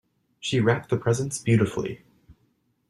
[0.39, 2.01] She wrapped the presents beautifully.